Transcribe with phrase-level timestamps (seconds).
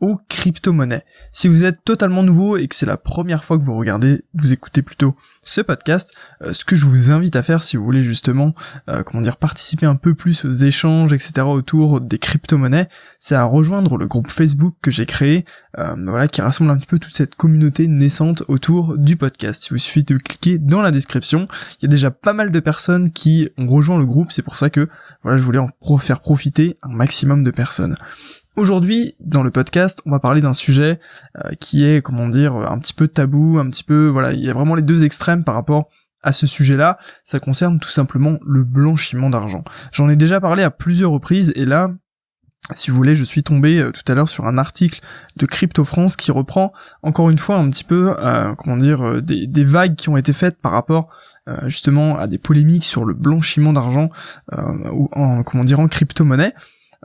[0.00, 1.04] aux crypto-monnaies.
[1.32, 4.52] Si vous êtes totalement nouveau et que c'est la première fois que vous regardez, vous
[4.52, 5.16] écoutez plutôt
[5.48, 8.54] ce podcast, euh, ce que je vous invite à faire si vous voulez justement,
[8.88, 11.42] euh, comment dire, participer un peu plus aux échanges, etc.
[11.46, 12.88] autour des crypto-monnaies,
[13.18, 15.44] c'est à rejoindre le groupe Facebook que j'ai créé,
[15.78, 19.66] euh, voilà, qui rassemble un petit peu toute cette communauté naissante autour du podcast.
[19.66, 21.48] Il vous suffit de cliquer dans la description.
[21.80, 24.56] Il y a déjà pas mal de personnes qui ont rejoint le groupe, c'est pour
[24.56, 24.88] ça que,
[25.22, 27.96] voilà, je voulais en faire profiter un maximum de personnes.
[28.58, 30.98] Aujourd'hui, dans le podcast, on va parler d'un sujet
[31.36, 34.50] euh, qui est, comment dire, un petit peu tabou, un petit peu, voilà, il y
[34.50, 35.88] a vraiment les deux extrêmes par rapport
[36.24, 36.98] à ce sujet-là.
[37.22, 39.62] Ça concerne tout simplement le blanchiment d'argent.
[39.92, 41.92] J'en ai déjà parlé à plusieurs reprises et là,
[42.74, 45.02] si vous voulez, je suis tombé euh, tout à l'heure sur un article
[45.36, 46.72] de Crypto France qui reprend
[47.04, 50.32] encore une fois un petit peu, euh, comment dire, des, des, vagues qui ont été
[50.32, 51.10] faites par rapport
[51.66, 54.10] justement à des polémiques sur le blanchiment d'argent
[54.52, 56.52] ou en, comment dire, en crypto-monnaie.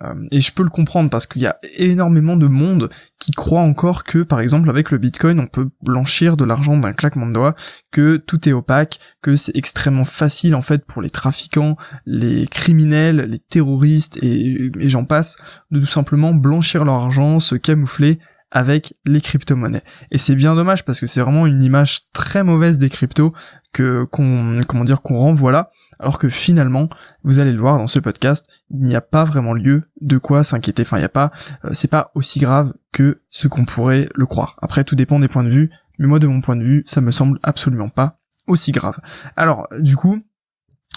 [0.02, 3.62] Euh, et je peux le comprendre parce qu'il y a énormément de monde qui croit
[3.62, 7.34] encore que, par exemple, avec le Bitcoin, on peut blanchir de l'argent d'un claquement de
[7.34, 7.56] doigts,
[7.92, 13.28] que tout est opaque, que c'est extrêmement facile en fait pour les trafiquants, les criminels,
[13.30, 15.38] les terroristes et, et j'en passe,
[15.72, 18.20] de tout simplement blanchir leur argent, se camoufler
[18.54, 19.84] avec les crypto-monnaies.
[20.12, 23.34] Et c'est bien dommage parce que c'est vraiment une image très mauvaise des cryptos
[23.74, 26.90] que qu'on comment dire qu'on renvoie là alors que finalement,
[27.24, 30.44] vous allez le voir dans ce podcast, il n'y a pas vraiment lieu de quoi
[30.44, 30.82] s'inquiéter.
[30.82, 31.32] Enfin, il n'y a pas,
[31.64, 34.58] euh, c'est pas aussi grave que ce qu'on pourrait le croire.
[34.62, 37.00] Après, tout dépend des points de vue, mais moi, de mon point de vue, ça
[37.00, 39.00] me semble absolument pas aussi grave.
[39.38, 40.22] Alors, du coup,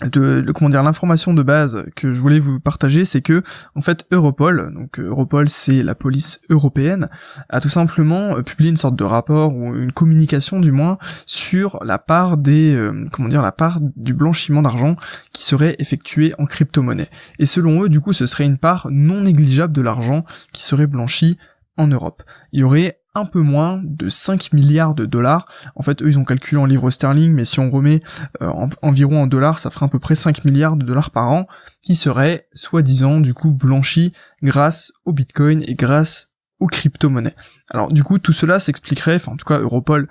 [0.02, 3.42] de, comment dire l'information de base que je voulais vous partager c'est que
[3.74, 7.08] en fait Europol donc Europol c'est la police européenne
[7.48, 11.78] a tout simplement euh, publié une sorte de rapport ou une communication du moins sur
[11.82, 14.96] la part des euh, comment dire la part du blanchiment d'argent
[15.32, 17.08] qui serait effectué en crypto-monnaie
[17.38, 20.86] et selon eux du coup ce serait une part non négligeable de l'argent qui serait
[20.86, 21.38] blanchi
[21.76, 22.22] en Europe.
[22.52, 25.46] Il y aurait un peu moins de 5 milliards de dollars.
[25.74, 28.02] En fait, eux, ils ont calculé en livres sterling, mais si on remet
[28.42, 28.50] euh,
[28.82, 31.46] environ en dollars, ça ferait à peu près 5 milliards de dollars par an,
[31.82, 34.12] qui seraient, soi-disant, du coup, blanchis
[34.42, 36.28] grâce au Bitcoin et grâce
[36.60, 37.34] aux crypto-monnaies.
[37.70, 40.08] Alors, du coup, tout cela s'expliquerait, enfin, en tout cas, Europol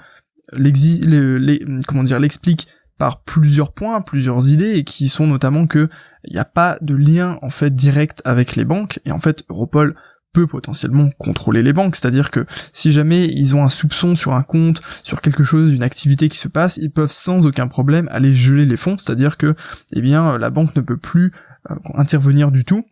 [1.88, 2.68] comment dire, l'explique
[2.98, 5.90] par plusieurs points, plusieurs idées, et qui sont notamment que
[6.24, 9.44] il n'y a pas de lien en fait direct avec les banques, et en fait
[9.50, 9.96] Europol
[10.36, 14.44] peut potentiellement contrôler les banques, c'est-à-dire que si jamais ils ont un soupçon sur un
[14.44, 18.34] compte, sur quelque chose, une activité qui se passe, ils peuvent sans aucun problème aller
[18.34, 19.56] geler les fonds, c'est-à-dire que
[19.94, 21.32] eh bien la banque ne peut plus
[21.72, 22.84] euh, intervenir du tout.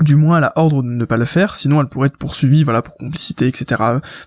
[0.00, 2.64] Du moins elle a ordre de ne pas le faire, sinon elle pourrait être poursuivie,
[2.64, 3.80] voilà, pour complicité, etc.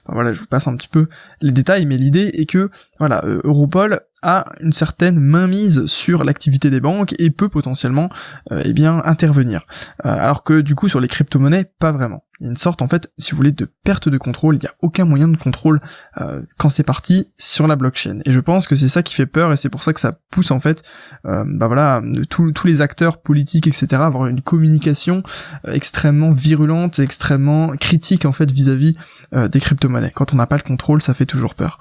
[0.07, 1.07] Voilà, je vous passe un petit peu
[1.41, 6.69] les détails, mais l'idée est que, voilà, euh, Europol a une certaine mainmise sur l'activité
[6.69, 8.09] des banques et peut potentiellement,
[8.53, 9.67] euh, eh bien, intervenir.
[10.03, 13.37] Alors que du coup, sur les crypto-monnaies, pas vraiment une sorte en fait, si vous
[13.37, 15.81] voulez, de perte de contrôle, il n'y a aucun moyen de contrôle
[16.21, 18.19] euh, quand c'est parti sur la blockchain.
[18.25, 20.19] Et je pense que c'est ça qui fait peur et c'est pour ça que ça
[20.31, 20.83] pousse en fait,
[21.25, 25.23] euh, bah voilà, tous les acteurs politiques, etc., à avoir une communication
[25.67, 28.97] euh, extrêmement virulente, extrêmement critique en fait vis-à-vis
[29.33, 30.11] -vis, des crypto-monnaies.
[30.15, 31.79] Quand on n'a pas le contrôle, ça fait toujours peur.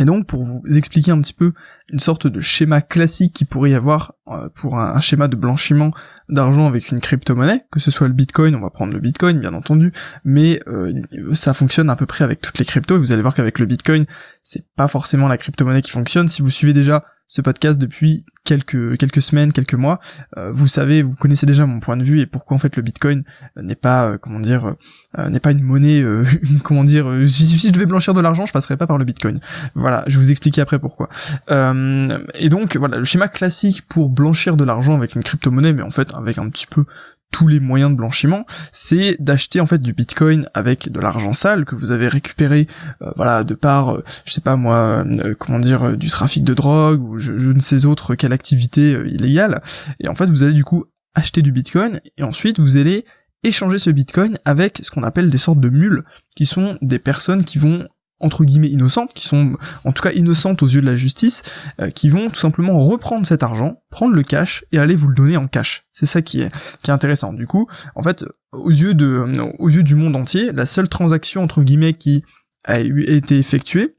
[0.00, 1.52] Et donc, pour vous expliquer un petit peu
[1.88, 5.92] une sorte de schéma classique qui pourrait y avoir euh, pour un, schéma de blanchiment
[6.28, 9.54] d'argent avec une crypto-monnaie, que ce soit le Bitcoin, on va prendre le Bitcoin bien
[9.54, 9.92] entendu,
[10.24, 10.92] mais euh,
[11.32, 13.64] ça fonctionne à peu près avec toutes les cryptos, et vous allez voir qu'avec le
[13.64, 14.04] Bitcoin,
[14.42, 16.28] c'est pas forcément la crypto-monnaie qui fonctionne.
[16.28, 20.00] Si vous suivez déjà ce podcast depuis quelques quelques semaines, quelques mois,
[20.38, 22.82] euh, vous savez, vous connaissez déjà mon point de vue et pourquoi en fait le
[22.82, 23.22] Bitcoin
[23.56, 24.74] n'est pas euh, comment dire
[25.18, 26.02] euh, n'est pas une monnaie
[26.64, 29.40] comment dire si, je devais blanchir de l'argent, je passerais pas par le Bitcoin.
[29.74, 31.10] Voilà, je vais vous expliquer après pourquoi.
[31.48, 35.90] et donc voilà, le schéma classique pour blanchir de l'argent avec une crypto-monnaie mais en
[35.90, 36.84] fait avec un petit peu
[37.30, 41.64] tous les moyens de blanchiment, c'est d'acheter en fait du bitcoin avec de l'argent sale
[41.64, 42.66] que vous avez récupéré
[43.02, 46.54] euh, voilà de par euh, je sais pas moi euh, comment dire du trafic de
[46.54, 49.62] drogue ou je, ne sais autre quelle activité illégale.
[50.00, 53.04] Et en fait vous allez du coup acheter du bitcoin et ensuite vous allez
[53.44, 56.04] échanger ce bitcoin avec ce qu'on appelle des sortes de mules
[56.36, 57.88] qui sont des personnes qui vont
[58.20, 61.42] entre guillemets innocentes, qui sont en tout cas innocentes aux yeux de la justice,
[61.80, 65.14] euh, qui vont tout simplement reprendre cet argent, prendre le cash et aller vous le
[65.14, 65.84] donner en cash.
[65.92, 66.50] C'est ça qui est,
[66.82, 67.32] qui est intéressant.
[67.32, 70.88] Du coup, en fait, aux yeux de, euh, aux yeux du monde entier, la seule
[70.88, 72.24] transaction entre guillemets qui
[72.64, 73.96] a été effectuée,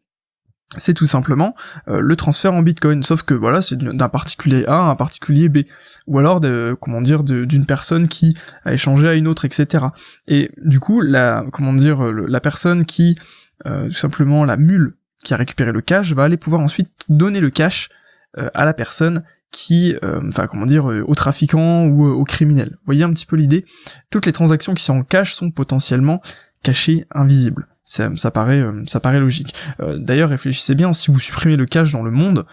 [0.78, 1.56] c'est tout simplement
[1.88, 5.50] euh, le transfert en bitcoin sauf que voilà c'est d'un particulier A à un particulier
[5.50, 5.60] B
[6.06, 6.42] ou alors
[6.80, 9.86] comment dire d'une personne qui a échangé à une autre etc
[10.28, 13.18] et du coup la comment dire la personne qui
[13.66, 17.50] tout simplement la mule qui a récupéré le cash va aller pouvoir ensuite donner le
[17.50, 17.90] cash
[18.38, 22.70] euh, à la personne qui, euh, enfin comment dire, aux trafiquants ou aux criminels.
[22.72, 23.66] Vous voyez un petit peu l'idée?
[24.12, 26.22] Toutes les transactions qui sont en cash sont potentiellement
[26.62, 27.68] cachées, invisibles.
[27.84, 29.56] Ça, ça paraît, ça paraît logique.
[29.80, 32.46] D'ailleurs, réfléchissez bien, si vous supprimez le cash dans le monde,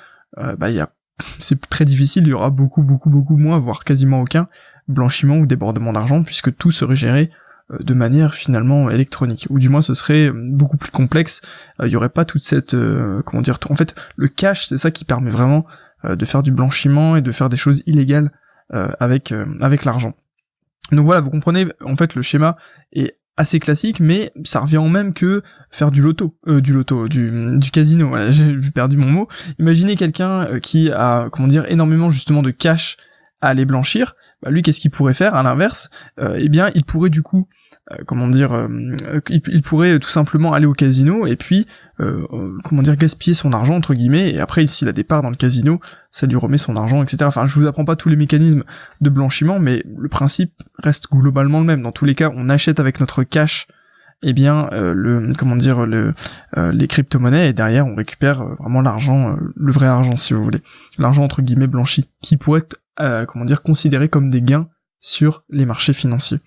[0.57, 0.89] bah y a
[1.39, 4.49] c'est très difficile, il y aura beaucoup, beaucoup, beaucoup moins, voire quasiment aucun
[4.89, 7.35] blanchiment ou débordement d'argent, puisque tout serait géré euh,
[7.71, 11.41] de manière finalement électronique, ou du moins ce serait beaucoup plus complexe,
[11.81, 14.79] euh, il y aurait pas toute cette, euh, comment dire, en fait, le cash, c'est
[14.79, 15.67] ça qui permet vraiment
[16.05, 18.31] de faire du blanchiment et de faire des choses illégales
[18.71, 20.15] avec, avec l'argent.
[20.93, 22.57] Donc voilà, vous comprenez, en fait, le schéma
[22.93, 27.09] est assez classique, mais ça revient au même que faire du loto, euh, du loto,
[27.09, 28.09] du, du casino.
[28.09, 29.29] Voilà, j'ai perdu mon mot.
[29.59, 32.97] Imaginez quelqu'un euh, qui a, comment dire, énormément justement de cash
[33.47, 34.15] à aller blanchir.
[34.43, 35.91] Bah, lui, qu'est-ce qu'il pourrait faire à l'inverse?
[36.21, 37.49] Euh, Eh bien, il pourrait du coup
[37.93, 38.69] euh, comment dire, euh,
[39.29, 41.67] il, pourrait tout simplement aller au casino et puis,
[42.65, 44.33] comment dire, gaspiller son argent entre guillemets.
[44.33, 47.19] Et après, s'il a des parts dans le casino, ça lui remet son argent, etc.
[47.25, 48.65] Enfin, je vous apprends pas tous les mécanismes
[49.01, 50.53] de blanchiment, mais le principe
[50.83, 51.83] reste globalement le même.
[51.83, 53.69] Dans tous les cas, on achète avec notre cash
[54.23, 56.15] eh bien le comment dire le
[56.57, 60.63] les crypto-monnaies et derrière on récupère vraiment l'argent le vrai argent si vous voulez
[60.99, 64.69] l'argent entre guillemets blanchi qui pourrait être comment dire considéré comme des gains
[65.01, 66.41] sur les marchés financiers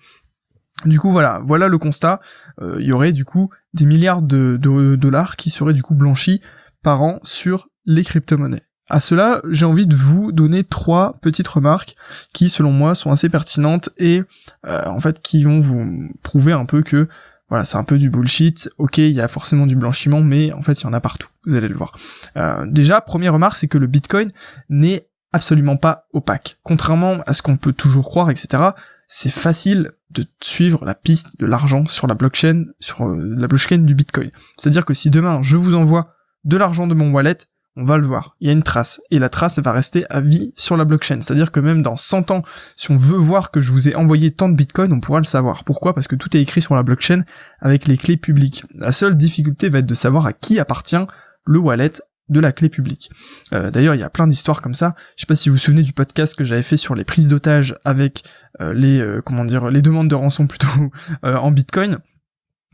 [0.86, 2.20] du coup voilà, voilà le constat.
[2.60, 6.40] Euh, il y aurait du coup des milliards de, dollars qui seraient du coup blanchis
[6.82, 8.62] par an sur les crypto-monnaies.
[8.88, 11.94] À cela, j'ai envie de vous donner trois petites remarques
[12.32, 14.22] qui, selon moi, sont assez pertinentes et
[14.66, 17.08] euh, en fait qui vont vous prouver un peu que
[17.48, 18.70] voilà, c'est un peu du bullshit.
[18.78, 21.28] Ok, il y a forcément du blanchiment, mais en fait, il y en a partout.
[21.46, 21.98] Vous allez le voir.
[22.36, 24.30] Euh, déjà, première remarque, c'est que le Bitcoin
[24.68, 26.58] n'est absolument pas opaque.
[26.62, 28.70] Contrairement à ce qu'on peut toujours croire, etc
[29.12, 33.78] c'est facile de suivre la piste de l'argent sur la blockchain, sur euh, la blockchain
[33.78, 34.30] du Bitcoin.
[34.56, 37.36] C'est-à-dire que si demain je vous envoie de l'argent de mon wallet,
[37.74, 38.36] on va le voir.
[38.40, 39.00] Il y a une trace.
[39.10, 41.22] Et la trace va rester à vie sur la blockchain.
[41.22, 42.42] C'est-à-dire que même dans 100 ans,
[42.76, 45.24] si on veut voir que je vous ai envoyé tant de bitcoin, on pourra le
[45.24, 45.64] savoir.
[45.64, 45.92] Pourquoi?
[45.92, 47.22] Parce que tout est écrit sur la blockchain
[47.58, 48.64] avec les clés publiques.
[48.76, 51.04] La seule difficulté va être de savoir à qui appartient
[51.44, 51.92] le wallet
[52.30, 53.10] de la clé publique.
[53.52, 54.94] Euh, d'ailleurs, il y a plein d'histoires comme ça.
[55.16, 57.28] Je sais pas si vous vous souvenez du podcast que j'avais fait sur les prises
[57.28, 58.24] d'otages avec
[58.60, 60.90] euh, les euh, comment dire les demandes de rançon plutôt
[61.22, 61.98] en Bitcoin.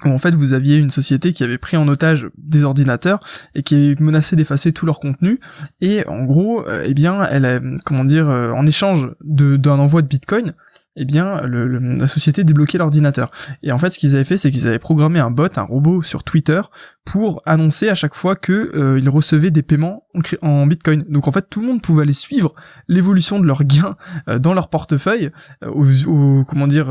[0.04, 3.18] Où en fait vous aviez une société qui avait pris en otage des ordinateurs
[3.54, 5.40] et qui menaçait d'effacer tout leur contenu
[5.80, 10.52] et en gros eh bien elle comment dire en échange d'un envoi de bitcoin
[10.96, 13.30] eh bien, le, la société débloquait l'ordinateur.
[13.62, 16.02] Et en fait, ce qu'ils avaient fait, c'est qu'ils avaient programmé un bot, un robot
[16.02, 16.60] sur Twitter,
[17.06, 20.04] pour annoncer à chaque fois que euh, ils recevaient des paiements
[20.42, 21.04] en, Bitcoin.
[21.08, 22.54] Donc en fait, tout le monde pouvait aller suivre
[22.88, 23.96] l'évolution de leurs gains
[24.28, 25.30] euh, dans leur portefeuille,
[25.62, 26.88] euh, aux, comment dire,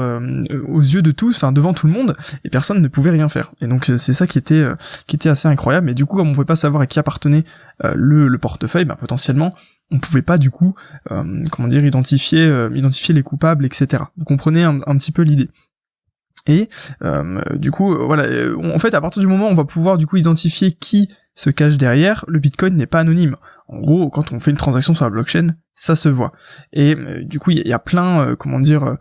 [0.67, 2.15] aux yeux de tous, enfin devant tout le monde,
[2.45, 3.51] et personne ne pouvait rien faire.
[3.61, 4.65] Et donc c'est ça qui était
[5.07, 5.89] qui était assez incroyable.
[5.89, 7.43] Et du coup, comme on pouvait pas savoir à qui appartenait
[7.83, 9.53] le, le portefeuille, bah, potentiellement
[9.91, 10.75] on pouvait pas du coup,
[11.11, 14.03] euh, comment dire, identifier, euh, identifier les coupables, etc.
[14.17, 15.49] Vous comprenez un, petit peu l'idée.
[16.47, 16.69] Et
[17.03, 18.27] euh, du coup, voilà,
[18.57, 21.49] en fait, à partir du moment où on va pouvoir du coup identifier qui se
[21.49, 23.35] cache derrière, le Bitcoin n'est pas anonyme.
[23.67, 26.33] En gros, quand on fait une transaction sur la blockchain, ça se voit.
[26.71, 28.97] Et du coup, il y, a plein, comment dire,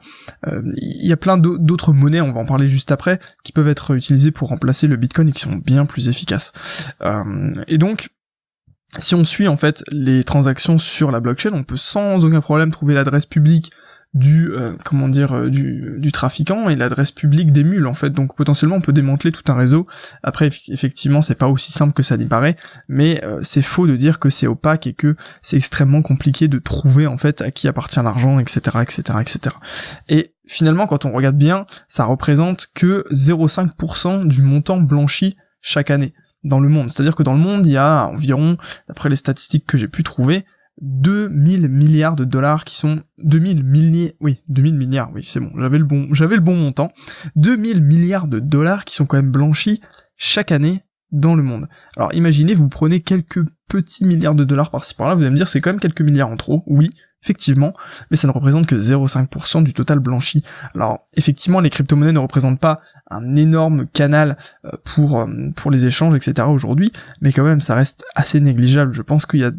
[0.46, 3.94] il y a plein d'autres monnaies, on va en parler juste après, qui peuvent être
[3.94, 6.52] utilisées pour remplacer le Bitcoin et qui sont bien plus efficaces.
[7.68, 8.08] et donc,
[8.98, 12.70] si on suit en fait les transactions sur la blockchain, on peut sans aucun problème
[12.70, 13.72] trouver l'adresse publique
[14.14, 18.10] du euh, comment dire euh, du, du trafiquant et l'adresse publique des mules en fait.
[18.10, 19.86] Donc potentiellement on peut démanteler tout un réseau.
[20.22, 22.56] Après effectivement c'est pas aussi simple que ça n'y paraît
[22.88, 26.58] mais euh, c'est faux de dire que c'est opaque et que c'est extrêmement compliqué de
[26.58, 29.56] trouver en fait à qui appartient l'argent etc etc etc
[30.08, 36.14] et finalement quand on regarde bien ça représente que 0,5% du montant blanchi chaque année
[36.44, 36.90] dans le monde.
[36.90, 38.56] C'est-à-dire que dans le monde, il y a environ,
[38.88, 40.44] d'après les statistiques que j'ai pu trouver,
[40.80, 45.78] 2000 milliards de dollars qui sont 2000 milliers, oui, 2000 milliards, oui, c'est bon, j'avais
[45.78, 46.90] le bon, j'avais le bon montant.
[47.36, 49.80] 2000 milliards de dollars qui sont quand même blanchis
[50.16, 50.82] chaque année
[51.12, 51.68] dans le monde.
[51.96, 55.48] Alors imaginez, vous prenez quelques petits milliards de dollars par-ci par-là, vous allez me dire
[55.48, 56.90] c'est quand même quelques milliards en trop, oui,
[57.24, 57.72] effectivement,
[58.10, 60.44] mais ça ne représente que 0,5% du total blanchi.
[60.74, 65.26] Alors effectivement, les crypto-monnaies ne représentent pas un énorme canal euh, pour euh,
[65.56, 66.46] pour les échanges, etc.
[66.48, 68.94] aujourd'hui, mais quand même ça reste assez négligeable.
[68.94, 69.52] Je pense qu'il y a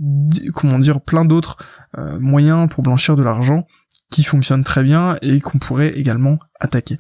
[0.54, 1.58] comment dire plein d'autres
[1.98, 3.66] euh, moyens pour blanchir de l'argent
[4.12, 7.00] qui fonctionnent très bien et qu'on pourrait également attaquer.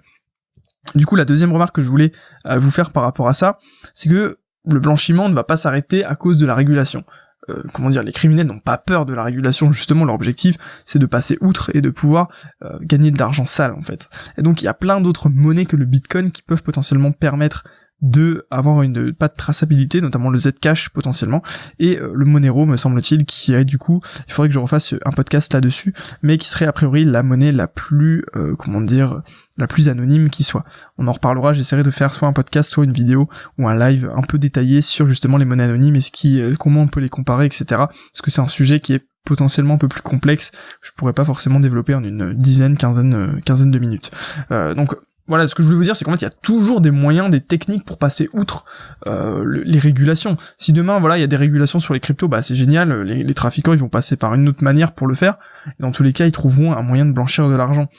[0.95, 2.11] Du coup, la deuxième remarque que je voulais
[2.45, 3.57] vous faire par rapport à ça,
[3.95, 7.03] c'est que le blanchiment ne va pas s'arrêter à cause de la régulation.
[7.49, 10.99] Euh, comment dire, les criminels n'ont pas peur de la régulation, justement leur objectif c'est
[10.99, 12.29] de passer outre et de pouvoir
[12.63, 14.09] euh, gagner de l'argent sale en fait.
[14.37, 17.63] Et donc il y a plein d'autres monnaies que le Bitcoin qui peuvent potentiellement permettre
[18.01, 21.41] de avoir une pas de traçabilité, notamment le Zcash potentiellement,
[21.79, 24.93] et euh, le Monero me semble-t-il qui est du coup, il faudrait que je refasse
[25.05, 29.21] un podcast là-dessus, mais qui serait a priori la monnaie la plus, euh, comment dire,
[29.57, 30.65] la plus anonyme qui soit.
[30.97, 34.11] On en reparlera, j'essaierai de faire soit un podcast, soit une vidéo ou un live
[34.13, 36.99] un peu détaillé sur justement les monnaies anonymes et ce qui, euh, comment on peut
[36.99, 37.65] les comparer, etc.
[37.69, 40.51] Parce que c'est un sujet qui est potentiellement un peu plus complexe,
[40.83, 44.11] je pourrais pas forcément développer en une dizaine, quinzaine, quinzaine de minutes.
[44.51, 44.95] donc
[45.27, 46.91] voilà, ce que je voulais vous dire, c'est qu'en fait, il y a toujours des
[46.91, 48.65] moyens, des techniques pour passer outre
[49.07, 50.37] euh, les régulations.
[50.57, 53.01] Si demain, voilà, il y a des régulations sur les cryptos, bah c'est génial.
[53.01, 55.37] Les, trafiquants, ils vont passer par une autre manière pour le faire.
[55.67, 57.89] Et dans tous les cas, ils trouveront un moyen de blanchir de l'argent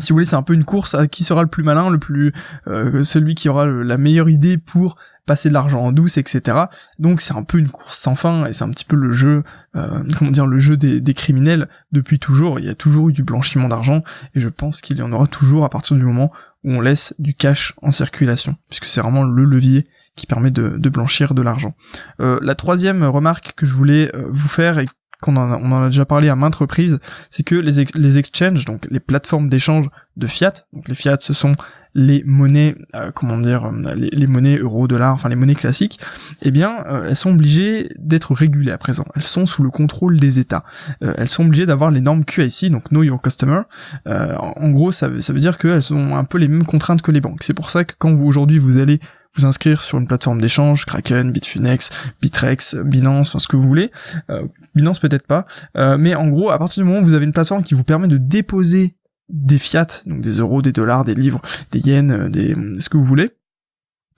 [0.00, 1.98] si vous voulez, c'est un peu une course à qui sera le plus malin, le
[1.98, 2.32] plus
[2.66, 4.96] euh, celui qui aura la meilleure idée pour
[5.26, 6.58] passer de l'argent en douce, etc.
[6.98, 9.42] Donc c'est un peu une course sans fin et c'est un petit peu le jeu,
[9.76, 12.58] euh, comment dire, le jeu des, criminels depuis toujours.
[12.58, 14.02] Il y a toujours eu du blanchiment d'argent
[14.34, 16.32] et je pense qu'il y en aura toujours à partir du moment
[16.64, 19.86] où on laisse du cash en circulation, puisque c'est vraiment le levier
[20.16, 21.74] qui permet de, de blanchir de l'argent.
[22.20, 24.86] Euh, la troisième remarque que je voulais euh, vous faire et
[25.22, 26.98] qu'on en, on en a déjà parlé à maintes reprises,
[27.30, 31.32] c'est que les, les exchanges, donc les plateformes d'échange de fiat, donc les fiat ce
[31.32, 31.54] sont
[31.94, 36.00] les monnaies, euh, comment dire, euh, les, monnaies euro, dollars, enfin les monnaies classiques,
[36.40, 39.04] eh bien, euh, elles sont obligées d'être régulées à présent.
[39.14, 40.64] Elles sont sous le contrôle des États.
[41.00, 43.62] elles sont obligées d'avoir les normes QIC, donc Know Your Customer.
[44.06, 47.20] en gros, ça, ça veut dire qu'elles ont un peu les mêmes contraintes que les
[47.20, 47.42] banques.
[47.42, 49.00] C'est pour ça que quand vous aujourd'hui vous allez
[49.34, 53.90] vous inscrire sur une plateforme d'échange, Kraken, Bitfinex, Bitrex, Binance, enfin ce que vous voulez.
[54.30, 55.46] Euh, Binance peut-être pas,
[55.76, 57.84] euh, mais en gros, à partir du moment où vous avez une plateforme qui vous
[57.84, 58.96] permet de déposer
[59.28, 62.96] des fiat, donc des euros, des dollars, des livres, des yens, euh, des ce que
[62.96, 63.30] vous voulez,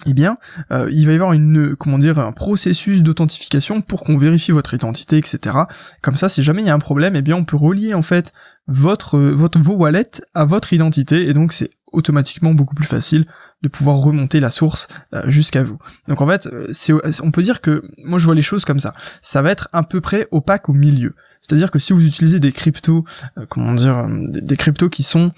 [0.07, 0.37] eh bien,
[0.71, 5.17] il va y avoir une, comment dire, un processus d'authentification pour qu'on vérifie votre identité,
[5.17, 5.57] etc.
[6.03, 8.03] Comme ça, si jamais il y a un problème, eh bien, on peut relier en
[8.03, 8.35] fait
[8.67, 13.27] votre, votre vos wallets à votre identité, et donc c'est automatiquement beaucoup plus facile
[13.63, 15.79] de pouvoir remonter la source euh, jusqu'à vous.
[16.07, 16.71] Donc en fait, euh,
[17.23, 18.95] on peut dire que moi je vois les choses comme ça.
[19.23, 21.15] Ça va être à peu près opaque au milieu.
[21.41, 23.05] C'est-à-dire que si vous utilisez des cryptos,
[23.39, 25.33] euh, comment dire, des, cryptos qui sont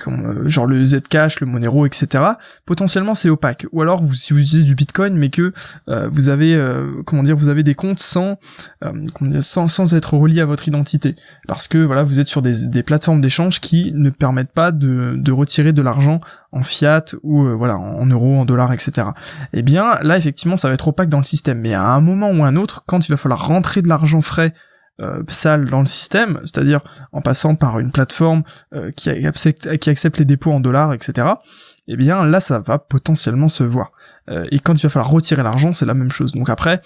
[0.00, 2.24] comme, genre le Zcash, le Monero, etc.
[2.66, 3.66] Potentiellement c'est opaque.
[3.72, 5.52] Ou alors vous, si vous utilisez du Bitcoin, mais que
[5.86, 6.58] vous avez,
[7.06, 8.38] comment dire, vous avez des comptes sans,
[9.40, 11.16] sans, sans être reliés à votre identité,
[11.48, 15.72] parce que voilà, vous êtes sur des, plateformes d'échange qui ne permettent pas de, retirer
[15.72, 16.20] de l'argent
[16.52, 19.08] en fiat ou euh, voilà en euros, en dollars, etc.
[19.52, 22.30] Eh bien là effectivement ça va être opaque dans le système, mais à un moment
[22.30, 24.54] ou un autre, quand il va falloir rentrer de l'argent frais
[25.00, 26.80] euh, sale dans le système, c'est-à-dire
[27.12, 31.28] en passant par une plateforme euh, qui, accepte, qui accepte les dépôts en dollars, etc.
[31.88, 33.92] Eh bien là ça va potentiellement se voir.
[34.28, 36.32] et quand il va falloir retirer l'argent, c'est la même chose.
[36.32, 36.80] Donc après,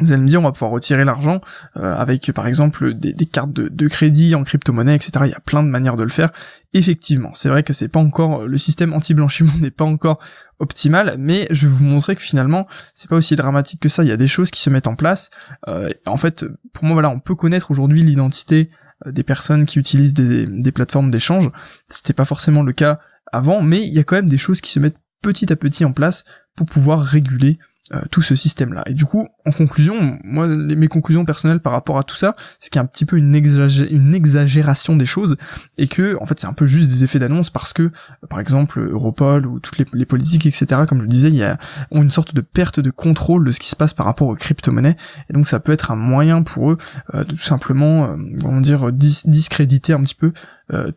[0.00, 1.40] vous allez me dire, on va pouvoir retirer l'argent
[1.76, 5.24] euh, avec, par exemple, des, cartes de, crédit en crypto-monnaie, etc.
[5.24, 6.32] Il y a plein de manières de le faire.
[6.74, 10.18] Effectivement, c'est vrai que c'est pas encore le système anti-blanchiment n'est pas encore
[10.58, 14.02] optimal, mais je vais vous montrer que finalement, c'est pas aussi dramatique que ça.
[14.04, 15.30] Il y a des choses qui se mettent en place.
[15.68, 18.70] Euh, en fait, pour moi, voilà, on peut connaître aujourd'hui l'identité
[19.06, 21.50] euh, des personnes qui utilisent des, des plateformes d'échange.
[21.88, 23.00] C'était pas forcément le cas
[23.32, 25.84] avant, mais il y a quand même des choses qui se mettent petit à petit
[25.84, 26.24] en place
[26.54, 27.58] pour pouvoir réguler
[27.92, 28.82] euh, tout ce système-là.
[28.86, 32.68] Et du coup, en conclusion, moi, mes conclusions personnelles par rapport à tout ça, c'est
[32.68, 35.36] qu'il y a un petit peu une, exagération des choses,
[35.78, 38.40] et que, en fait, c'est un peu juste des effets d'annonce parce que, euh, par
[38.40, 41.58] exemple, Europol ou toutes les, politiques, etc., comme je le disais, il y a,
[41.92, 44.34] ont une sorte de perte de contrôle de ce qui se passe par rapport aux
[44.34, 44.96] crypto-monnaies,
[45.30, 46.78] et donc ça peut être un moyen pour eux
[47.14, 50.32] euh, de tout simplement, comment dire, discréditer un petit peu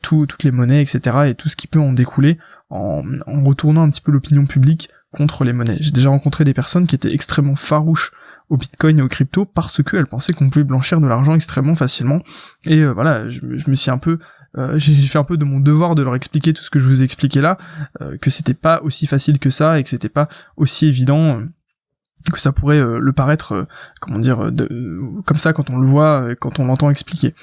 [0.01, 2.39] tout, toutes les monnaies, etc., et tout ce qui peut en découler
[2.72, 5.77] en retournant un petit peu l'opinion publique contre les monnaies.
[5.79, 8.11] J'ai déjà rencontré des personnes qui étaient extrêmement farouches
[8.49, 12.21] au bitcoin et au crypto parce qu'elles pensaient qu'on pouvait blanchir de l'argent extrêmement facilement.
[12.65, 14.19] Et euh, voilà, je, me suis un peu
[14.57, 16.87] euh, j'ai fait un peu de mon devoir de leur expliquer tout ce que je
[16.87, 17.57] vous ai expliqué là,
[18.01, 21.41] euh, que c'était pas aussi facile que ça et que c'était pas aussi évident
[22.31, 23.67] que ça pourrait euh, le paraître, euh,
[23.99, 24.67] comment dire, de,
[25.25, 27.33] comme ça quand on le voit, quand on l'entend expliquer.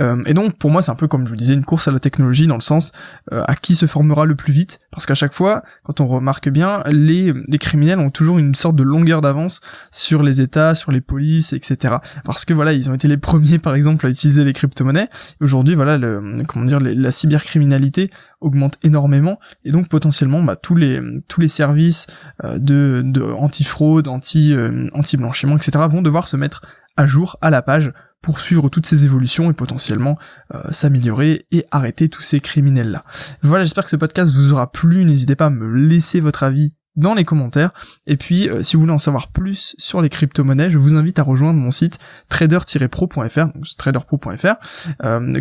[0.00, 1.90] Euh, et donc pour moi c'est un peu comme je vous disais une course à
[1.90, 2.92] la technologie dans le sens
[3.30, 6.82] à qui se formera le plus vite, parce qu'à chaque fois, quand on remarque bien,
[6.86, 9.60] les, les criminels ont toujours une sorte de longueur d'avance
[9.90, 11.96] sur les États, sur les polices, etc.
[12.24, 15.08] Parce que voilà, ils ont été les premiers par exemple à utiliser les crypto-monnaies.
[15.40, 18.10] Aujourd'hui voilà, le, comment dire, la cybercriminalité
[18.40, 22.06] augmente énormément et donc potentiellement bah, tous les tous les services
[22.42, 24.19] de, de anti-fraude, anti,
[24.52, 25.84] euh, anti-blanchiment, etc.
[25.90, 26.62] vont devoir se mettre
[26.96, 30.18] à jour à la page pour suivre toutes ces évolutions et potentiellement
[30.54, 33.04] euh, s'améliorer et arrêter tous ces criminels-là.
[33.42, 35.04] Voilà, j'espère que ce podcast vous aura plu.
[35.04, 37.70] N'hésitez pas à me laisser votre avis dans les commentaires.
[38.06, 41.18] Et puis, euh, si vous voulez en savoir plus sur les crypto-monnaies, je vous invite
[41.18, 41.98] à rejoindre mon site
[42.28, 44.54] trader-pro.fr, donc traderpro.fr,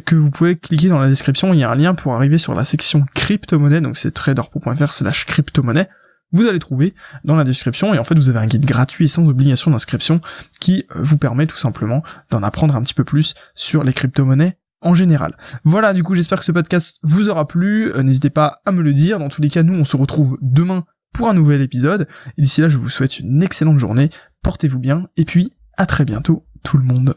[0.05, 1.53] que vous pouvez cliquer dans la description.
[1.53, 5.25] Il y a un lien pour arriver sur la section crypto-monnaie, donc c'est traderpro.fr slash
[5.25, 5.89] crypto-monnaie
[6.31, 6.93] vous allez trouver
[7.23, 10.21] dans la description, et en fait vous avez un guide gratuit et sans obligation d'inscription
[10.59, 14.57] qui euh, vous permet tout simplement d'en apprendre un petit peu plus sur les crypto-monnaies
[14.81, 15.35] en général.
[15.63, 17.91] Voilà, du coup, j'espère que ce podcast vous aura plu.
[17.93, 19.19] Euh, n'hésitez pas à me le dire.
[19.19, 22.07] Dans tous les cas, nous, on se retrouve demain pour un nouvel épisode.
[22.37, 24.09] Et d'ici là, je vous souhaite une excellente journée.
[24.41, 25.07] Portez-vous bien.
[25.17, 27.15] Et puis, à très bientôt, tout le monde.